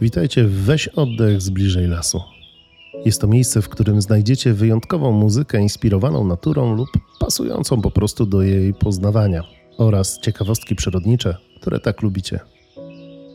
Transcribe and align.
Witajcie 0.00 0.44
w 0.44 0.64
Weź 0.64 0.88
Oddech 0.88 1.42
z 1.42 1.50
bliżej 1.50 1.86
lasu. 1.88 2.20
Jest 3.04 3.20
to 3.20 3.26
miejsce, 3.26 3.62
w 3.62 3.68
którym 3.68 4.02
znajdziecie 4.02 4.52
wyjątkową 4.52 5.12
muzykę 5.12 5.60
inspirowaną 5.60 6.24
naturą 6.24 6.74
lub 6.74 6.88
pasującą 7.20 7.80
po 7.80 7.90
prostu 7.90 8.26
do 8.26 8.42
jej 8.42 8.74
poznawania 8.74 9.42
oraz 9.78 10.20
ciekawostki 10.20 10.74
przyrodnicze, 10.74 11.36
które 11.60 11.80
tak 11.80 12.02
lubicie. 12.02 12.40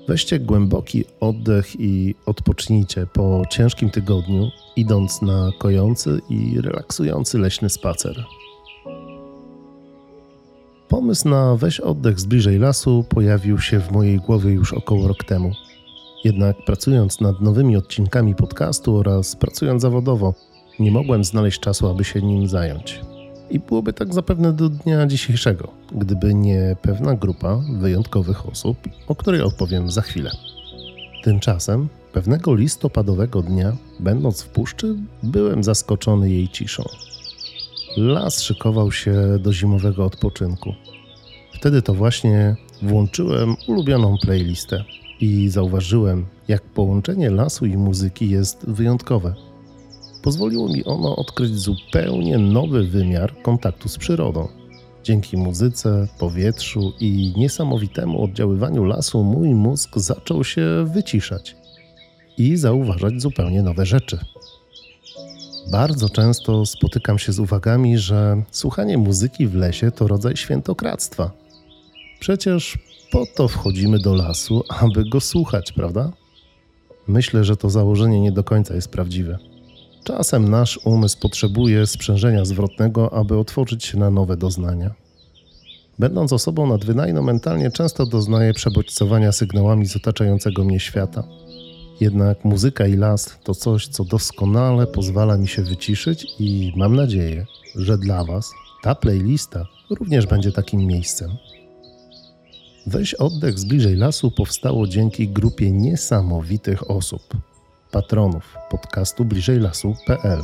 Weźcie 0.07 0.39
głęboki 0.39 1.05
oddech 1.19 1.79
i 1.79 2.15
odpocznijcie 2.25 3.07
po 3.14 3.41
ciężkim 3.50 3.89
tygodniu, 3.89 4.50
idąc 4.75 5.21
na 5.21 5.51
kojący 5.59 6.19
i 6.29 6.61
relaksujący 6.61 7.39
leśny 7.39 7.69
spacer. 7.69 8.25
Pomysł 10.87 11.29
na 11.29 11.55
weź 11.55 11.79
oddech 11.79 12.19
z 12.19 12.25
bliżej 12.25 12.59
lasu 12.59 13.05
pojawił 13.09 13.59
się 13.59 13.79
w 13.79 13.91
mojej 13.91 14.18
głowie 14.18 14.51
już 14.51 14.73
około 14.73 15.07
rok 15.07 15.23
temu. 15.23 15.51
Jednak 16.24 16.66
pracując 16.66 17.21
nad 17.21 17.42
nowymi 17.42 17.78
odcinkami 17.78 18.36
podcastu 18.36 18.98
oraz 18.98 19.36
pracując 19.36 19.82
zawodowo, 19.82 20.34
nie 20.80 20.92
mogłem 20.92 21.24
znaleźć 21.24 21.60
czasu, 21.60 21.88
aby 21.88 22.04
się 22.04 22.21
nim 22.21 22.47
zająć. 22.47 23.02
I 23.50 23.60
byłoby 23.60 23.94
tak 23.94 24.14
zapewne 24.14 24.54
do 24.54 24.70
dnia 24.70 25.07
dzisiejszego, 25.07 25.68
gdyby 25.92 26.34
nie 26.34 26.75
pewna 26.82 27.16
grupa 27.16 27.61
wyjątkowych 27.80 28.50
osób, 28.50 28.78
o 29.07 29.16
której 29.16 29.42
opowiem 29.42 29.92
za 29.92 30.02
chwilę. 30.02 30.32
Tymczasem, 31.24 31.88
pewnego 32.14 32.56
listopadowego 32.56 33.42
dnia, 33.42 33.75
będąc 34.00 34.42
w 34.42 34.50
puszczy, 34.50 34.95
byłem 35.23 35.64
zaskoczony 35.64 36.30
jej 36.30 36.50
ciszą. 36.50 36.83
Las 37.97 38.42
szykował 38.42 38.92
się 38.92 39.39
do 39.39 39.53
zimowego 39.53 40.06
odpoczynku. 40.06 40.73
Wtedy 41.53 41.81
to 41.81 41.94
właśnie 41.94 42.56
włączyłem 42.81 43.56
ulubioną 43.67 44.17
playlistę 44.22 44.83
i 45.22 45.50
zauważyłem, 45.50 46.25
jak 46.47 46.61
połączenie 46.61 47.30
lasu 47.30 47.66
i 47.66 47.77
muzyki 47.77 48.30
jest 48.30 48.66
wyjątkowe. 48.67 49.33
Pozwoliło 50.23 50.69
mi 50.69 50.86
ono 50.86 51.16
odkryć 51.16 51.55
zupełnie 51.55 52.38
nowy 52.38 52.83
wymiar 52.83 53.41
kontaktu 53.41 53.89
z 53.89 53.97
przyrodą. 53.97 54.47
Dzięki 55.03 55.38
muzyce, 55.38 56.08
powietrzu 56.19 56.94
i 57.00 57.33
niesamowitemu 57.38 58.23
oddziaływaniu 58.23 58.83
lasu 58.83 59.23
mój 59.23 59.50
mózg 59.50 59.89
zaczął 59.95 60.44
się 60.44 60.86
wyciszać 60.94 61.56
i 62.38 62.58
zauważać 62.58 63.22
zupełnie 63.22 63.63
nowe 63.63 63.85
rzeczy. 63.85 64.19
Bardzo 65.72 66.09
często 66.09 66.66
spotykam 66.66 67.19
się 67.19 67.31
z 67.31 67.39
uwagami, 67.39 67.97
że 67.97 68.44
słuchanie 68.52 68.97
muzyki 68.97 69.47
w 69.47 69.56
lesie 69.56 69.91
to 69.91 70.08
rodzaj 70.08 70.38
świętokradztwa. 70.38 71.31
Przecież 72.19 72.78
po 73.11 73.25
to 73.35 73.47
wchodzimy 73.47 73.99
do 73.99 74.15
lasu, 74.15 74.63
aby 74.69 75.09
go 75.09 75.19
słuchać, 75.19 75.71
prawda? 75.71 76.11
Myślę, 77.07 77.43
że 77.43 77.57
to 77.57 77.69
założenie 77.69 78.21
nie 78.21 78.31
do 78.31 78.43
końca 78.43 78.75
jest 78.75 78.91
prawdziwe. 78.91 79.37
Czasem 80.03 80.49
nasz 80.49 80.79
umysł 80.83 81.19
potrzebuje 81.19 81.87
sprzężenia 81.87 82.45
zwrotnego, 82.45 83.13
aby 83.13 83.37
otworzyć 83.37 83.85
się 83.85 83.97
na 83.97 84.09
nowe 84.09 84.37
doznania. 84.37 84.91
Będąc 85.99 86.33
osobą 86.33 86.67
nadwynajną 86.67 87.21
mentalnie, 87.21 87.71
często 87.71 88.05
doznaję 88.05 88.53
przebodźcowania 88.53 89.31
sygnałami 89.31 89.87
z 89.87 89.95
otaczającego 89.95 90.63
mnie 90.63 90.79
świata. 90.79 91.23
Jednak 91.99 92.45
muzyka 92.45 92.87
i 92.87 92.95
las 92.95 93.37
to 93.43 93.55
coś, 93.55 93.87
co 93.87 94.03
doskonale 94.03 94.87
pozwala 94.87 95.37
mi 95.37 95.47
się 95.47 95.61
wyciszyć 95.61 96.27
i 96.39 96.73
mam 96.75 96.95
nadzieję, 96.95 97.45
że 97.75 97.97
dla 97.97 98.23
Was 98.23 98.51
ta 98.81 98.95
playlista 98.95 99.65
również 99.89 100.27
będzie 100.27 100.51
takim 100.51 100.85
miejscem. 100.85 101.31
Weź 102.87 103.13
oddech 103.13 103.59
z 103.59 103.65
bliżej 103.65 103.95
lasu 103.95 104.31
powstało 104.31 104.87
dzięki 104.87 105.29
grupie 105.29 105.71
niesamowitych 105.71 106.91
osób, 106.91 107.21
patronów 107.91 108.55
podcastu 108.69 109.25
bliżejlasu.pl. 109.25 110.41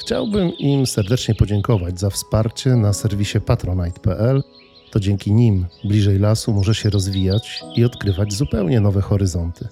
Chciałbym 0.00 0.52
im 0.58 0.86
serdecznie 0.86 1.34
podziękować 1.34 2.00
za 2.00 2.10
wsparcie 2.10 2.70
na 2.70 2.92
serwisie 2.92 3.40
patronite.pl. 3.40 4.42
To 4.90 5.00
dzięki 5.00 5.32
nim 5.32 5.66
bliżej 5.84 6.18
lasu 6.18 6.52
może 6.52 6.74
się 6.74 6.90
rozwijać 6.90 7.64
i 7.76 7.84
odkrywać 7.84 8.32
zupełnie 8.32 8.80
nowe 8.80 9.00
horyzonty. 9.00 9.68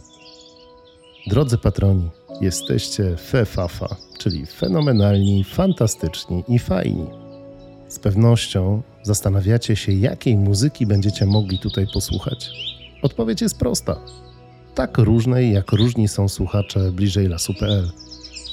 Drodzy 1.26 1.58
patroni, 1.58 2.10
jesteście 2.40 3.16
fefafa, 3.16 3.96
czyli 4.18 4.46
fenomenalni, 4.46 5.44
fantastyczni 5.44 6.44
i 6.48 6.58
fajni. 6.58 7.23
Z 7.94 7.98
pewnością 7.98 8.82
zastanawiacie 9.02 9.76
się, 9.76 9.92
jakiej 9.92 10.36
muzyki 10.36 10.86
będziecie 10.86 11.26
mogli 11.26 11.58
tutaj 11.58 11.86
posłuchać. 11.94 12.50
Odpowiedź 13.02 13.40
jest 13.40 13.58
prosta. 13.58 14.00
Tak 14.74 14.98
różnej, 14.98 15.52
jak 15.52 15.72
różni 15.72 16.08
są 16.08 16.28
słuchacze 16.28 16.92
bliżej 16.92 17.28
lasu.pl. 17.28 17.90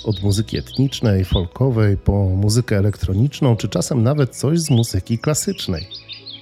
Od 0.05 0.23
muzyki 0.23 0.57
etnicznej, 0.57 1.25
folkowej, 1.25 1.97
po 1.97 2.29
muzykę 2.29 2.77
elektroniczną, 2.77 3.55
czy 3.55 3.69
czasem 3.69 4.03
nawet 4.03 4.35
coś 4.35 4.59
z 4.59 4.69
muzyki 4.69 5.19
klasycznej. 5.19 5.87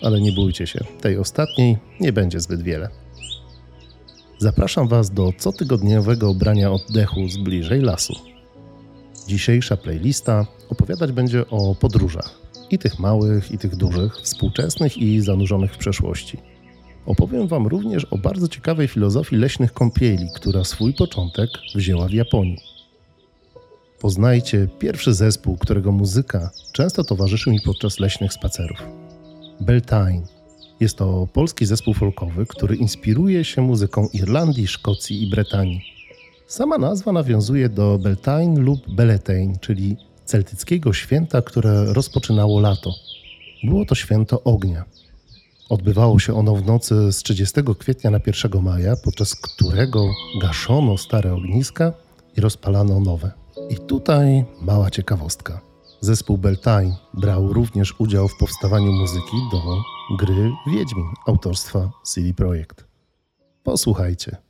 Ale 0.02 0.22
nie 0.22 0.32
bójcie 0.32 0.68
się, 0.68 0.80
tej 1.02 1.18
ostatniej 1.18 1.78
nie 2.00 2.14
będzie 2.14 2.40
zbyt 2.40 2.62
wiele. 2.62 2.90
Zapraszam 4.38 4.88
Was 4.88 5.12
do 5.12 5.34
cotygodniowego 5.38 6.34
brania 6.34 6.72
oddechu 6.72 7.30
z 7.30 7.38
bliżej 7.38 7.82
lasu. 7.82 8.14
Dzisiejsza 9.28 9.78
playlista 9.78 10.46
opowiadać 10.70 11.12
będzie 11.12 11.50
o 11.50 11.76
podróżach. 11.76 12.49
I 12.72 12.78
tych 12.78 13.00
małych, 13.00 13.52
i 13.52 13.58
tych 13.58 13.76
dużych, 13.76 14.18
współczesnych 14.18 14.98
i 14.98 15.22
zanurzonych 15.22 15.74
w 15.74 15.78
przeszłości. 15.78 16.38
Opowiem 17.06 17.48
Wam 17.48 17.68
również 17.68 18.06
o 18.06 18.18
bardzo 18.18 18.48
ciekawej 18.48 18.88
filozofii 18.88 19.36
leśnych 19.36 19.74
kąpieli, 19.74 20.28
która 20.36 20.64
swój 20.64 20.94
początek 20.94 21.50
wzięła 21.76 22.08
w 22.08 22.14
Japonii. 22.14 22.58
Poznajcie 24.00 24.68
pierwszy 24.80 25.14
zespół, 25.14 25.58
którego 25.58 25.92
muzyka 25.92 26.52
często 26.74 27.04
towarzyszy 27.04 27.50
mi 27.50 27.62
podczas 27.62 28.00
leśnych 28.00 28.34
spacerów. 28.34 28.78
Beltane 29.62 30.22
jest 30.80 30.98
to 30.98 31.28
polski 31.34 31.66
zespół 31.66 31.94
folkowy, 31.94 32.46
który 32.46 32.76
inspiruje 32.76 33.44
się 33.46 33.62
muzyką 33.62 34.08
Irlandii, 34.14 34.68
Szkocji 34.68 35.24
i 35.24 35.30
Brytanii. 35.30 35.82
Sama 36.48 36.78
nazwa 36.78 37.12
nawiązuje 37.12 37.70
do 37.70 38.00
Beltane 38.00 38.60
lub 38.60 38.96
Beletaine, 38.96 39.60
czyli 39.60 39.98
celtyckiego 40.30 40.94
święta, 40.94 41.42
które 41.42 41.94
rozpoczynało 41.94 42.60
lato. 42.60 42.94
Było 43.64 43.86
to 43.86 43.96
święto 43.96 44.44
ognia. 44.44 44.86
Odbywało 45.70 46.20
się 46.20 46.36
ono 46.36 46.56
w 46.56 46.66
nocy 46.66 47.12
z 47.12 47.18
30 47.24 47.62
kwietnia 47.80 48.12
na 48.12 48.20
1 48.28 48.62
maja, 48.62 48.96
podczas 49.04 49.36
którego 49.36 50.10
gaszono 50.42 50.98
stare 50.98 51.34
ogniska 51.34 51.94
i 52.38 52.42
rozpalano 52.42 53.00
nowe. 53.00 53.32
I 53.70 53.76
tutaj 53.76 54.46
mała 54.62 54.90
ciekawostka. 54.90 55.62
Zespół 56.02 56.38
Beltane 56.38 56.96
brał 57.14 57.54
również 57.54 57.96
udział 58.00 58.28
w 58.28 58.38
powstawaniu 58.38 58.92
muzyki 58.92 59.38
do 59.52 59.62
gry 60.18 60.52
Wiedźmin 60.68 61.06
autorstwa 61.28 61.92
CD 62.04 62.34
Projekt. 62.34 62.86
Posłuchajcie. 63.64 64.49